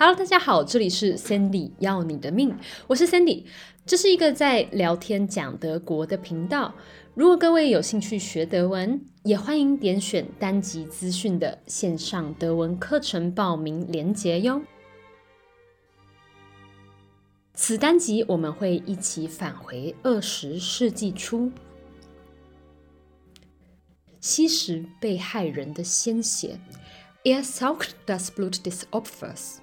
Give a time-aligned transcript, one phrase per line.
[0.00, 2.56] Hello，大家好，这里是 Sandy 要你的命，
[2.86, 3.42] 我是 Sandy，
[3.84, 6.72] 这是一个在聊天讲德国的频道。
[7.14, 14.62] 如果各位有兴趣学德文，也欢迎点选单集资讯的线上德文课程报名链接哟。
[17.54, 21.50] 此单集我们会一起返回二十世纪初，
[24.20, 26.60] 吸食被害人的鲜血。
[27.24, 29.56] Er saugt das Blut des Opfers。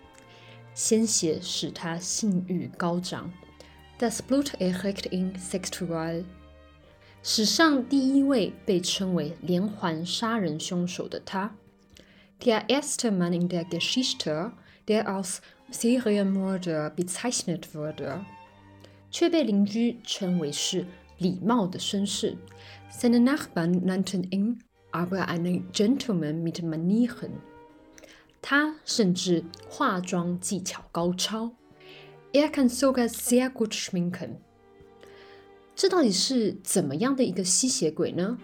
[0.75, 3.33] 鲜血使他性欲高涨。
[3.99, 6.25] Das Blut erregt ihn sexual。
[7.23, 11.55] 史上第一位被称为连环杀人凶手的他，
[12.41, 14.53] Der erste Mann in der Geschichte,
[14.87, 18.25] der als Serienmörder bezeichnet wurde，
[19.11, 20.87] 却被邻居称为是
[21.19, 22.39] 礼貌的绅士。
[22.91, 27.33] Seine Nachbarn nannten ihn aber einen Gentleman mit Manieren。
[28.48, 31.52] 他甚至化妆技巧高超
[32.32, 34.36] ，Er kann sogar sehr gut schminken。
[35.76, 38.38] 这到底是怎么样的一个吸血鬼呢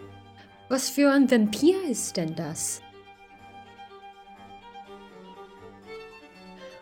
[0.70, 2.80] ？Was für ein Vampir ist denn das？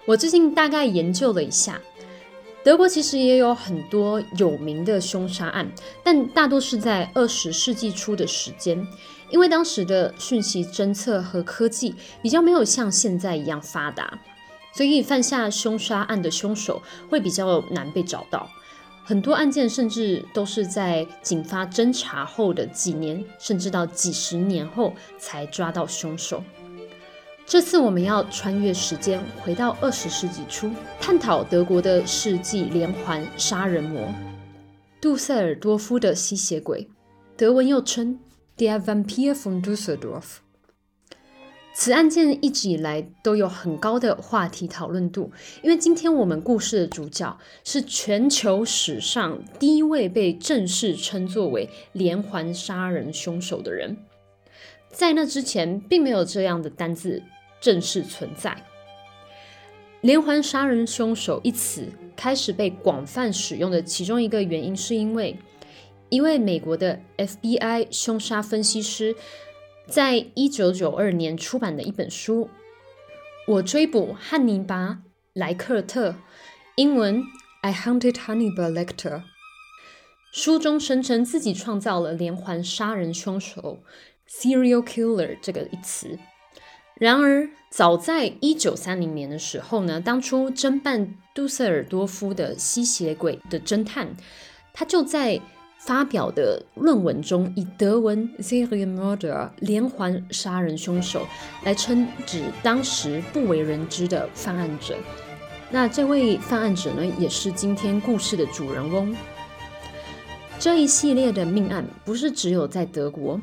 [0.06, 1.82] 我最近大概研究了一下，
[2.64, 5.72] 德国其实也有很多有名的凶杀案，
[6.04, 8.86] 但大多是在二十世纪初的时间。
[9.30, 14.20] 因为当时的讯息侦测和科技比较没有像现在一样发达，
[14.74, 18.50] 所以犯下凶杀案的凶手会比较难被找到。
[19.06, 26.44] 很多案件甚至都是在警方侦查后的几年，甚至到几十年后才抓到凶手。
[27.50, 30.70] 这次我们要穿越时间，回到二十世纪初，
[31.02, 34.08] 探讨德国的世纪连环杀人魔——
[35.02, 36.88] 杜塞尔多夫的吸血鬼，
[37.36, 38.20] 德文又称。
[38.56, 40.42] Der Vampire von Düsseldorf。
[41.74, 45.32] 此案件一直以来都有很高的话题讨论度，
[45.64, 53.98] 因为今天我们故事的主角是全球史上第一位被正式称作为连环杀人凶手的人。
[54.92, 57.24] 在那之前，并没有这样的单字
[57.60, 58.66] 正式存在。
[60.02, 65.38] 连环杀人凶手一词开始被广泛使用的其中一个原因，是因为。
[66.10, 69.16] 一位美国的 FBI 凶杀分析师，
[69.86, 72.46] 在一九九二年出版的一本书
[73.46, 74.88] 《我追捕汉尼拔·
[75.34, 76.10] 莱克特》
[76.78, 77.24] （英文
[77.62, 79.22] I Hunted Hannibal Lecter）
[80.32, 83.84] 书中声称自己创造了连环杀人凶手
[84.28, 86.18] （serial killer） 这个一词。
[87.00, 94.10] 然而，早在一九三零年的时候呢，当初侦办杜塞尔多夫的吸血鬼的侦探，
[94.74, 95.40] 他就在
[95.78, 101.26] 发表的论文中，以德文 Serienmörder 连环杀人凶手
[101.64, 104.98] 来称指当时不为人知的犯案者。
[105.72, 109.16] 那这位犯案者呢，也是今天故事的主人翁。
[110.60, 113.40] 这一系列的命案不是只有在德国，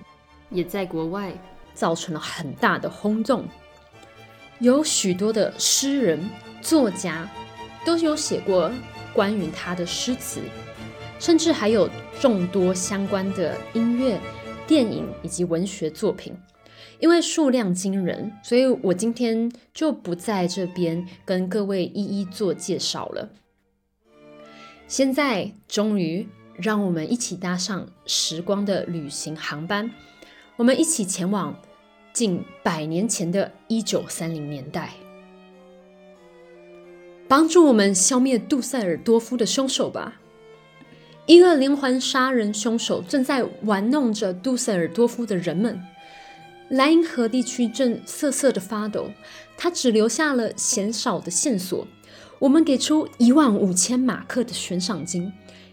[0.51, 1.33] 也在国外
[1.77, 3.45] 造成了很大的轰动。
[4.59, 6.29] 有许多的诗人、
[6.61, 7.31] 作家
[7.85, 8.73] 都有写过
[9.15, 10.41] 关于他的诗词。
[11.19, 11.89] 甚至还有
[12.21, 14.21] 众多相关的音乐、
[14.67, 16.37] 电影以及文学作品，
[17.01, 23.31] 因为数量惊人，所以我今天就不在这边跟各位一一做介绍了。
[24.87, 29.91] 现在，终于让我们一起搭上时光的旅行航班，
[30.57, 31.59] 我们一起前往
[32.17, 34.95] 近百年前的一九三零年代，
[37.29, 40.19] 帮助我们消灭杜塞尔多夫的凶手吧。
[41.27, 45.79] 一个连环杀人凶手正在玩弄着杜塞尔多夫的人们，
[46.71, 49.11] 莱茵河地区正瑟瑟的发抖。
[49.59, 51.87] 他只留下了鲜少的线索。
[52.39, 55.31] 我们给出一万五千马克的悬赏金，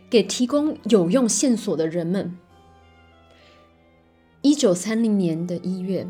[0.10, 2.38] 给提供有用线索的人们。
[4.42, 6.06] 一九三零年的一月，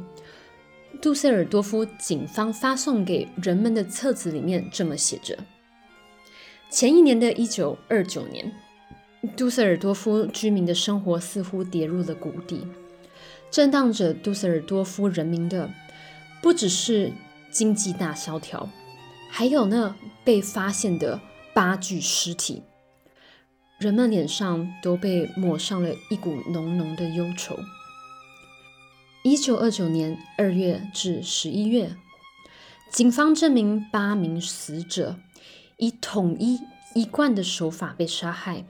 [1.04, 5.38] 杜塞尔多夫警方发送给人们的册子里面这么写着：
[6.70, 8.50] 前一年的一九二九年。
[9.36, 12.66] 杜塞尔多夫居民的生活似乎跌入了谷底。
[13.52, 15.70] 震荡着杜塞尔多夫人民的，
[16.42, 17.12] 不只是
[17.52, 18.70] 经济大萧条，
[19.30, 21.20] 还有那被发现的
[21.54, 22.64] 八具尸体。
[23.78, 27.60] 人们脸上都被抹上了一股浓浓的忧愁。
[29.26, 31.96] 一九二九年二月至十一月，
[32.90, 35.16] 警方证明八名死者
[35.78, 36.60] 以统一
[36.94, 38.66] 一贯的手法被杀害。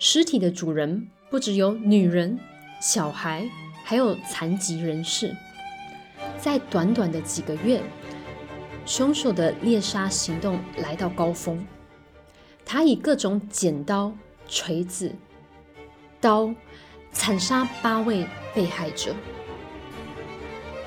[0.00, 2.40] 尸体的主人不只有女人、
[2.80, 3.48] 小孩，
[3.84, 5.36] 还有残疾人士。
[6.36, 7.80] 在短短的几个月，
[8.84, 11.64] 凶手的猎杀行动来到高峰。
[12.64, 14.12] 他以各种剪刀、
[14.48, 15.14] 锤子、
[16.20, 16.52] 刀
[17.12, 19.14] 惨杀八位被害者。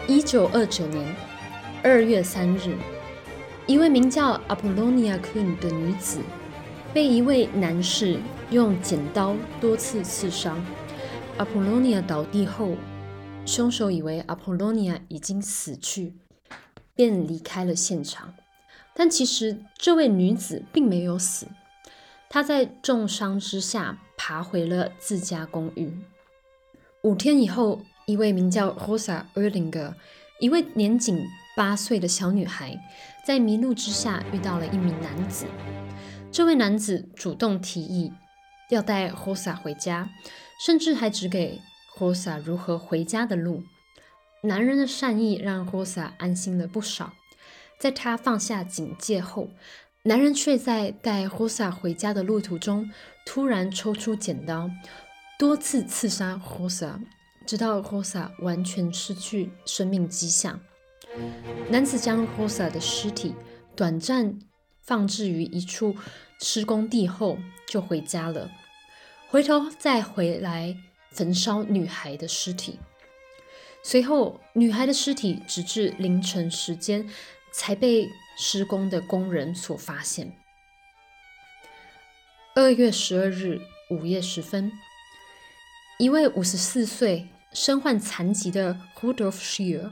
[0.07, 1.15] 一九二九年
[1.83, 2.75] 二月三日，
[3.67, 6.19] 一位名叫 Apollonia Queen 的女子
[6.93, 8.19] 被一位男士
[8.49, 10.63] 用剪刀多次刺伤。
[11.37, 12.75] Apollonia 倒地后，
[13.45, 16.13] 凶手以为 Apollonia 已经死去，
[16.95, 18.33] 便离开了现场。
[18.93, 21.47] 但其实这位女子并没有死。
[22.29, 25.97] 她在重伤之下爬回了自家公寓。
[27.03, 29.95] 五天以后，一位名叫 Rosa Erlinger，
[30.39, 31.25] 一位年仅
[31.57, 32.79] 八岁的小女孩，
[33.25, 35.47] 在迷路之下遇到了一名男子。
[36.31, 38.13] 这位男子主动提议
[38.69, 40.11] 要带 Rosa 回家，
[40.63, 41.59] 甚至还指给
[41.97, 43.63] Rosa 如何回家的路。
[44.43, 47.13] 男人的善意让 Rosa 安心了不少。
[47.79, 49.49] 在他放下警戒后，
[50.03, 52.91] 男人却在带 Rosa 回家的路途中，
[53.25, 54.69] 突然抽出剪刀，
[55.41, 57.01] 多次刺杀 Rosa，
[57.47, 60.61] 直到 Rosa 完全失去生命迹象。
[61.67, 63.33] 男子将 Rosa 的尸体
[63.75, 64.37] 短暂
[64.83, 65.95] 放置于一处
[66.39, 68.51] 施工地后，就回家了。
[69.29, 70.77] 回头再回来
[71.09, 72.77] 焚烧女孩的尸体。
[73.81, 77.09] 随后，女孩的尸体直至凌晨时间
[77.51, 78.07] 才被。
[78.37, 80.35] 施工的工人所发现。
[82.55, 83.59] 二月十二日
[83.89, 84.71] 午夜时分，
[86.01, 89.91] 一位五十四岁、身患残疾的 Rudolf Schier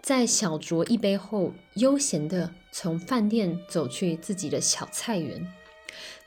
[0.00, 5.46] 在小酌一杯后，悠闲地从饭店走去自己的小菜园。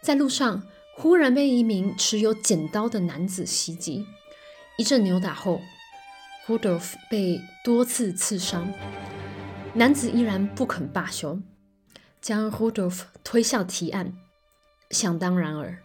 [0.01, 0.61] 在路上，
[0.95, 4.05] 忽然被一名持有剪刀的男子袭击，
[4.77, 5.61] 一阵扭打后
[6.45, 8.71] ，Rudolf 被多次刺伤。
[9.73, 11.41] 男子依然不肯罢休，
[12.21, 14.13] 将 Rudolf 推向提案。
[14.91, 15.81] 想当然尔，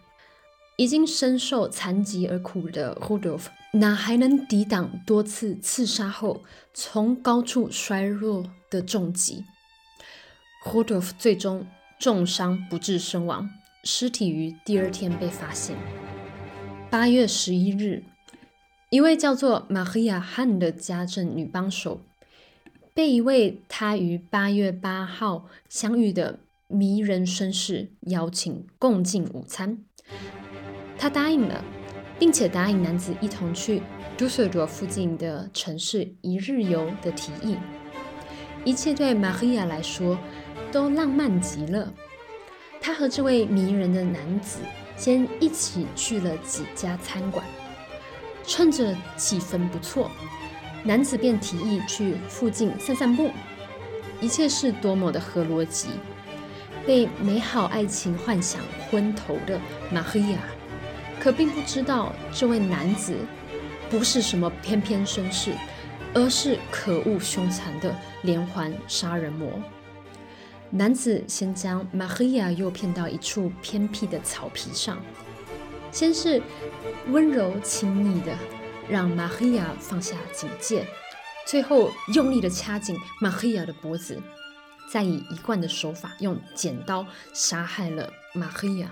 [0.75, 6.41] 已经深受残疾而苦的 Rudolf 哪还能抵挡多次刺杀后
[6.73, 9.45] 从高处摔落的重击
[10.65, 11.67] ？Rudolf 最终
[11.99, 13.49] 重伤不治身亡，
[13.83, 15.77] 尸体于第二天被发现。
[16.89, 18.03] 八月十一日，
[18.89, 22.01] 一位叫做 Maria Han 的家政女帮手。
[22.95, 29.79] 被一位他于八月八号相遇的迷人绅士邀请共进午餐，
[30.97, 31.63] 他答应了，
[32.17, 33.81] 并且答应男子一同去
[34.17, 37.57] 杜塞尔多附近的城市一日游的提议。
[38.63, 40.17] 一切对玛利亚来说
[40.71, 41.91] 都浪漫极了。
[42.79, 44.59] 他和这位迷人的男子
[44.95, 47.45] 先一起去了几家餐馆，
[48.45, 50.09] 趁着气氛不错。
[50.83, 53.31] 男子便提议去附近散散步，
[54.19, 55.87] 一切是多么的合逻辑。
[56.85, 59.57] 被美好爱情幻想昏头的
[59.89, 60.39] 玛黑亚，
[61.23, 63.15] 可并不知道这位男子
[63.89, 65.53] 不是什么翩翩绅士，
[66.13, 69.49] 而是可恶凶残的连环杀人魔。
[70.69, 75.01] 男子先将玛黑亚诱骗到一处偏僻的草皮上，
[75.93, 76.41] 先是
[77.07, 78.35] 温柔亲昵的。
[78.89, 80.85] 让玛黑亚放下警戒，
[81.47, 84.21] 最后用力的掐紧玛黑亚的脖子，
[84.91, 88.91] 再以一贯的手法用剪刀杀害了玛黑亚。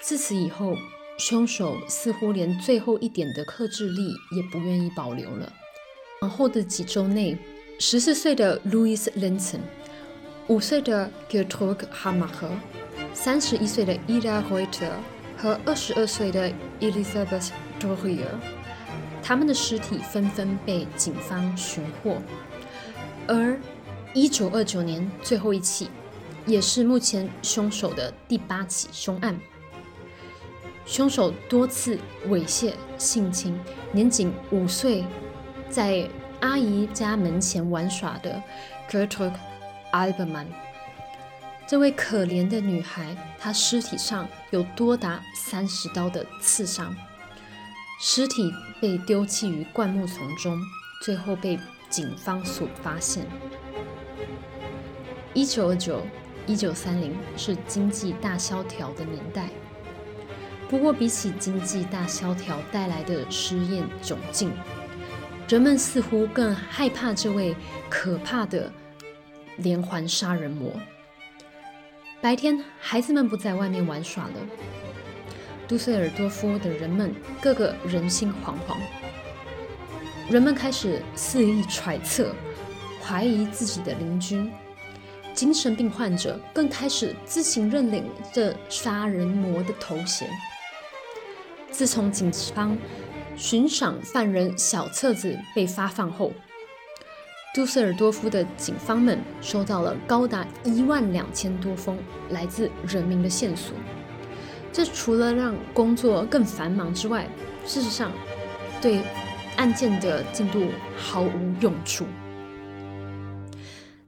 [0.00, 0.76] 自此以后，
[1.18, 5.52] 凶手似乎连最后一点的克制力也不愿意保留了。
[6.22, 7.36] 往后的几周内，
[7.80, 9.58] 十四岁的 Louis Linton、
[10.46, 12.50] 五岁的 Gertrude Hamacher、
[13.12, 14.90] 三十一岁的 Ida Reuter
[15.36, 18.38] 和二十二岁的 Elizabeth Dorier。
[19.20, 22.22] 他们的尸体纷纷被警方寻获，
[23.26, 23.58] 而
[24.14, 25.90] 1929年最后一起，
[26.46, 29.38] 也是目前凶手的第八起凶案。
[30.88, 33.60] 凶手多次猥亵性侵
[33.92, 35.04] 年仅五岁，
[35.68, 36.08] 在
[36.40, 38.42] 阿姨家门前玩耍的
[38.88, 39.34] Gertrude
[39.92, 40.46] Alberman。
[41.66, 46.96] 这位可怜的女孩，她尸体上有多达三十刀的刺伤。
[48.00, 50.58] 尸体被丢弃于灌木丛中，
[51.02, 51.58] 最后被
[51.90, 53.26] 警方所发现。
[55.34, 56.00] 一九二九、
[56.46, 59.50] 一九三零是经济大萧条的年代，
[60.68, 64.52] 不过比起经济大萧条带来的失业窘境，
[65.48, 67.56] 人们似乎更害怕这位
[67.88, 68.70] 可怕的
[69.56, 70.70] 连环杀人魔。
[72.20, 74.32] 白天，孩子们不在外面玩耍了。
[75.66, 78.76] 杜塞尔多夫的人们个个人心惶惶，
[80.30, 82.34] 人们开始肆意揣测、
[83.02, 84.50] 怀疑自己的邻居，
[85.32, 90.28] 精神病患者更开始自行认领这杀人魔的头衔。
[91.78, 92.76] 自从警方
[93.36, 96.32] 悬赏犯人小册子被发放后，
[97.54, 101.96] 杜塞尔多夫的警方们收到了高达一万两千多封
[102.30, 103.76] 来自人民的线索。
[104.72, 107.28] 这除了让工作更繁忙之外，
[107.64, 108.10] 事实上
[108.82, 109.00] 对
[109.56, 110.66] 案件的进度
[110.96, 112.04] 毫无用处。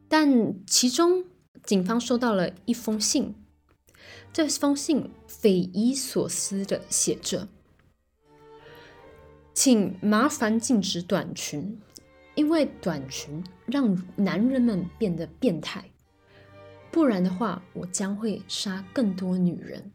[0.09, 1.25] 但其中，
[1.63, 3.37] 警方收到了一封信，
[4.33, 7.47] 这封信匪夷所思的写着。
[9.63, 11.79] 请麻烦禁止短裙，
[12.35, 15.85] 因为短裙让男人们变得变态。
[16.91, 19.93] 不然的话，我将会杀更多女人。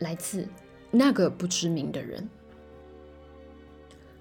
[0.00, 0.46] 来自
[0.90, 2.28] 那个不知名的人。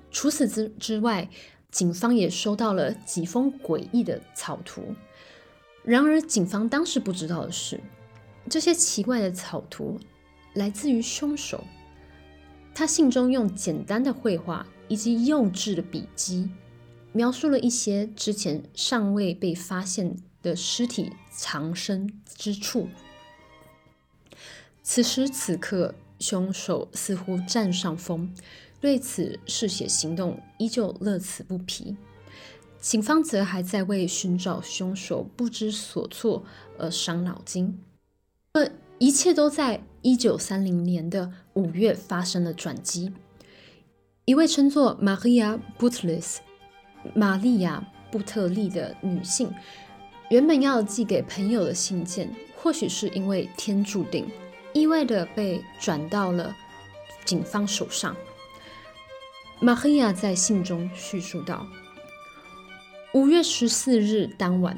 [0.09, 1.29] 除此之之外，
[1.69, 4.95] 警方也收到了几封诡异的草图。
[5.83, 7.77] 然而，警方当时不知道的是，
[8.49, 9.99] 这些奇怪的草图
[10.53, 11.61] 来自于凶手。
[12.73, 16.49] 他信中用简单的绘画以及幼稚的笔迹，
[17.11, 22.87] 描述了一些之前尚未被发现的尸体藏身之处。
[24.81, 28.33] 此时此刻，凶手似乎占上风，
[28.79, 31.95] 对此嗜血行动依旧乐此不疲。
[32.79, 36.43] 警方则还在为寻找凶手不知所措
[36.79, 37.79] 而伤脑筋。
[38.53, 39.83] 而一切都在。
[40.01, 43.13] 一九三零年的五月发生了转机。
[44.25, 46.37] 一位称作 Maria Butlis（
[47.13, 49.53] 玛利亚·布特利）的女性，
[50.29, 54.27] 原本要寄给朋友的信件，或许是因为天注定，
[54.73, 56.55] 意外的被转到了
[57.25, 58.15] 警方手上。
[59.59, 61.67] 玛利亚在信中叙述道
[63.13, 64.75] ：“五月十四日当晚，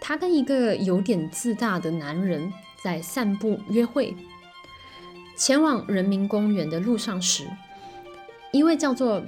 [0.00, 2.52] 她跟一个有点自大的男人
[2.82, 4.14] 在散步约会。”
[5.36, 7.46] 前往人民公园的路上时，
[8.52, 9.22] 一位叫做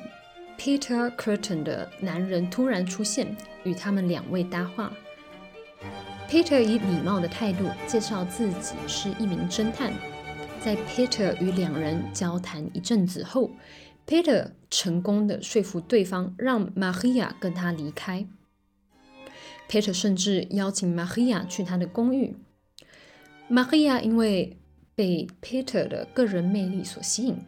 [0.58, 4.90] Peter Curtin 的男人突然出现，与他们两位搭话。
[6.30, 9.92] Peter 以礼貌的态度介绍自己是一名侦探。
[10.60, 13.50] 在 Peter 与两人交谈一阵子后
[14.06, 18.26] ，Peter 成功的说服对方让 Maria 跟他离开。
[19.68, 22.36] Peter 甚至邀请 Maria 去他的公寓。
[23.50, 24.58] Maria 因为
[24.98, 27.38] 被 Peter 的个人魅力所吸引，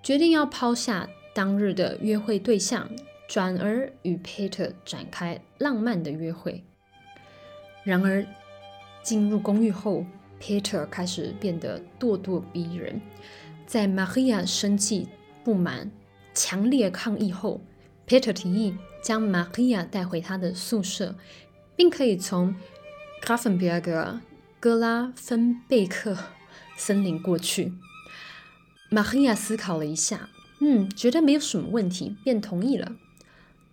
[0.00, 2.88] 决定要抛下当日的约会对象，
[3.26, 6.62] 转而与 Peter 展开浪漫的约会。
[7.82, 8.24] 然而，
[9.02, 10.06] 进入公寓后
[10.40, 13.00] ，Peter 开始变得咄咄逼人。
[13.66, 15.08] 在 Maria 生气、
[15.42, 15.90] 不满、
[16.32, 17.60] 强烈抗议后
[18.06, 21.16] ，Peter 提议将 Maria 带回他的宿舍，
[21.74, 22.54] 并可以从
[23.20, 24.20] Grafenberg
[24.60, 26.16] 格拉芬贝克。
[26.76, 27.72] 森林过去，
[28.90, 30.28] 玛黑亚思考了一下，
[30.60, 32.92] 嗯，觉得没有什么问题，便同意了。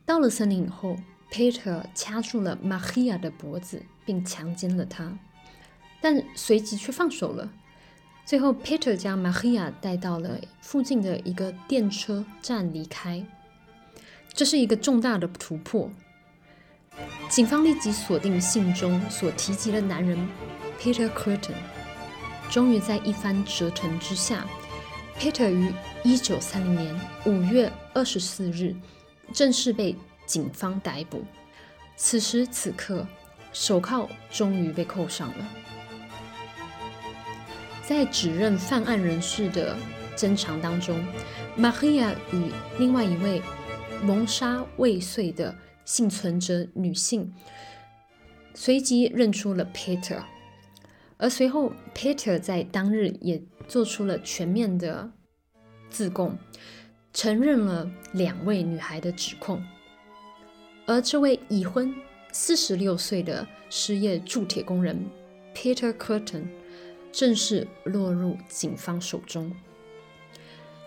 [0.05, 0.98] 到了森林以后
[1.31, 5.17] ，Peter 掐住了玛黑亚的脖子，并强奸了她，
[6.01, 7.51] 但随即却放手了。
[8.25, 13.25] 最后，Peter 将玛黑亚带到了附近的一个电车站离开。
[14.34, 15.91] 这是一个重大的突破。
[17.29, 20.17] 警方立即锁定信中所提及的男人
[20.79, 21.55] Peter Curtin。
[22.51, 24.46] 终于在一番折腾之下
[25.17, 28.75] ，Peter 于一九三零年五月二十四日
[29.31, 31.24] 正式被警方逮捕。
[31.96, 33.08] 此时此刻，
[33.53, 35.48] 手铐终于被扣上了。
[37.88, 39.77] 在指认犯案人士的
[40.17, 41.01] 侦查当中
[41.55, 43.41] 玛利亚与另外一位
[44.03, 45.55] 谋杀未遂的
[45.86, 47.34] 幸存者女性
[48.53, 50.22] 随即认出了 Peter。
[51.22, 55.12] 而随后，Peter 在当日也做出了全面的
[55.88, 56.36] 自供，
[57.13, 59.63] 承认了两位女孩的指控。
[60.88, 61.94] 而这位已婚、
[62.32, 65.00] 四十六岁的失业铸铁工人
[65.54, 66.48] Peter Curtin
[67.12, 69.56] 正式落入警方手中。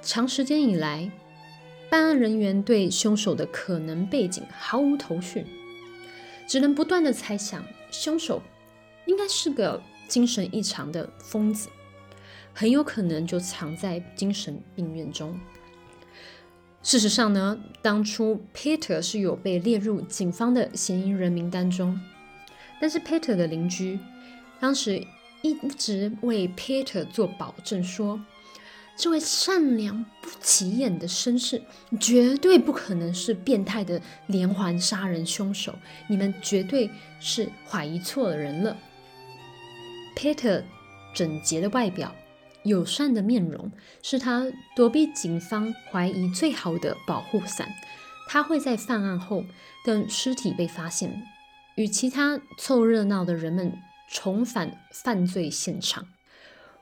[0.03, 1.13] 长时间以来，
[1.89, 5.47] 办案人员对凶手的可能背景毫无头绪，
[6.49, 8.43] 只能不断的猜想，凶手
[9.07, 9.81] 应该是个。
[10.09, 11.69] 精神异常的疯子，
[12.53, 15.39] 很有可能就藏在精神病院中。
[16.83, 21.99] 事实上呢，当初 Peter 是有被列入警方的嫌疑人名单中，
[22.81, 23.99] 但是 Peter 的邻居
[24.61, 25.03] 当时
[25.43, 28.21] 一直为 Peter 做保证，说
[28.97, 31.63] 这位善良不起眼的绅士
[31.99, 35.75] 绝对不可能是变态的连环杀人凶手，
[36.07, 38.77] 你们绝对是怀疑错了人了。
[40.17, 40.63] Peter
[41.15, 42.15] 整洁的外表、
[42.63, 43.71] 友善的面容，
[44.03, 47.69] 是他躲避警方怀疑最好的保护伞。
[48.29, 49.45] 他会在犯案后，
[49.85, 51.23] 等尸体被发现，
[51.77, 53.77] 与其他凑热闹的人们
[54.09, 56.07] 重返犯罪现场。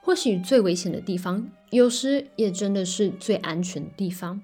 [0.00, 4.40] 或许最危险的地方，有时也真的是最安全的地方。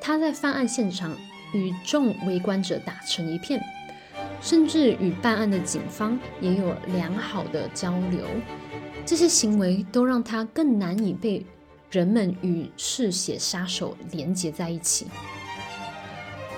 [0.00, 1.16] 他在犯案现场
[1.52, 3.60] 与众围观者打成一片，
[4.40, 8.26] 甚至与办案的警方也有良好的交流。
[9.06, 11.44] 这些行为都让他更难以被
[11.90, 15.06] 人们与嗜血杀手连结在一起。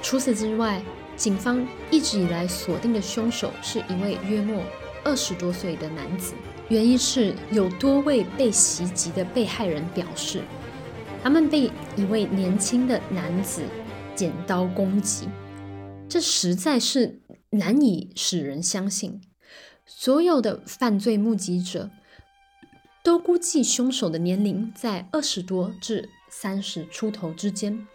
[0.03, 0.81] 除此之外，
[1.17, 4.63] 警方一直以来锁定的凶手是一位约莫
[5.03, 6.35] 二十多岁的男子。
[6.69, 10.43] 原因是有多位被袭击的被害人表示，
[11.23, 13.63] 他们被一位年轻的男子
[14.15, 15.29] 剪刀攻击，
[16.09, 17.19] 这实在是
[17.51, 19.21] 难以使人相信。
[19.85, 21.91] 所有的犯罪目击者
[23.05, 27.87] 都估计凶手的年龄在二十多至三十出头之间，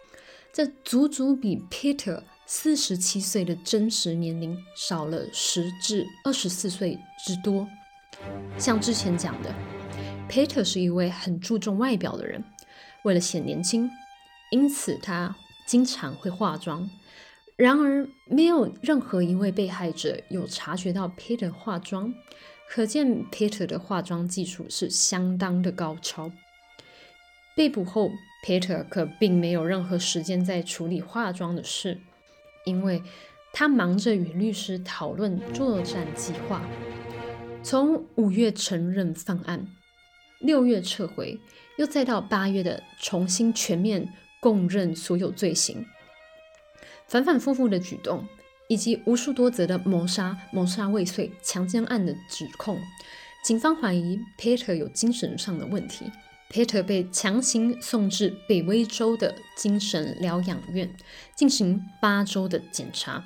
[0.52, 7.68] 这足足比 Peter 四十七岁的真实年龄少了十至二十四岁之多。
[8.56, 9.54] 像之前讲的
[10.30, 12.42] ，Peter 是一位很注重外表的人，
[13.04, 13.90] 为了显年轻，
[14.50, 16.88] 因此他经常会化妆。
[17.56, 22.12] 然而，没有任何一位被害者有察觉到 Peter 化妆，
[22.68, 26.32] 可见 Peter 的化妆技术是相当的高超。
[27.54, 28.10] 被捕后
[28.46, 32.00] ，Peter 可并没有任何时间在处理化妆的事，
[32.64, 33.02] 因为
[33.52, 36.62] 他忙着与律师讨论作战计划。
[37.62, 39.68] 从五月承认犯案，
[40.40, 41.38] 六月撤回，
[41.76, 44.08] 又再到八月的重新全面
[44.40, 45.84] 供认所有罪行，
[47.12, 48.26] 反反复复的举动，
[48.68, 52.80] 以及无数多则的谋杀、谋杀未遂、强奸案的指控，
[53.44, 56.10] 警方怀疑 Peter 有精神上的问题。
[56.50, 60.96] Peter 被强行送至北威州的精神疗养院
[61.36, 63.22] 进行八周的检查。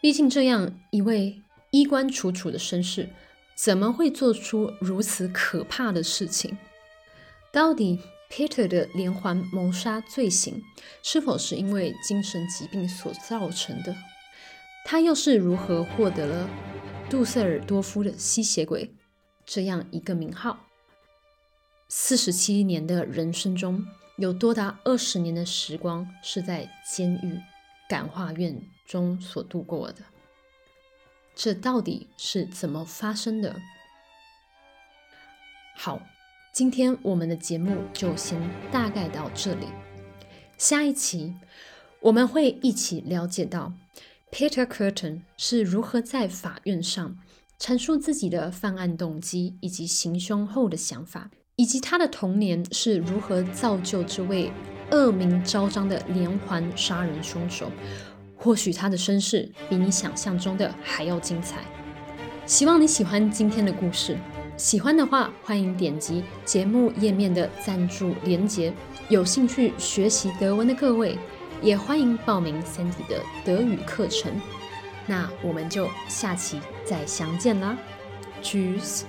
[0.00, 1.40] 毕竟，这样一位
[1.70, 3.08] 衣冠楚楚的绅士。
[3.54, 6.58] 怎么会做出如此可怕的事情？
[7.52, 8.00] 到底
[8.36, 10.62] Peter 的连环谋杀罪行
[11.02, 13.96] 是否是因为精神疾病所造成的？
[14.84, 16.50] 他又是如何获得了
[17.08, 18.92] 杜塞尔多夫的吸血鬼
[19.46, 20.66] 这样一个名号？
[21.88, 23.86] 四十七年的人生中，
[24.18, 27.40] 有多达二十年的时光是在监狱
[27.88, 30.02] 感化院中所度过的。
[31.34, 33.56] 这到底是怎么发生的？
[35.74, 36.02] 好，
[36.56, 38.40] 今天我们的节目就先
[38.72, 39.66] 大概到这里。
[40.56, 41.34] 下一期
[42.00, 43.74] 我们会一起了解到
[44.32, 47.18] Peter Curtin 是如何在法院上
[47.60, 54.50] 阐述自己的犯案动机以及行凶后的想法，以及他的童年是如何造就这位
[54.90, 57.70] 恶名昭彰的连环杀人凶手。
[58.34, 61.62] 或许他的身世比你想象中的还要精彩。
[62.46, 64.16] 希望你喜欢今天的故事，
[64.56, 68.72] 喜欢的话欢迎点击节目页面的赞助链接。
[69.10, 71.18] 有兴趣学习德文的各位，
[71.62, 74.32] 也欢迎报名 Sandy 的德语课程。
[75.06, 77.76] 那我们就下期再相见啦
[78.42, 79.02] ，Tschüss。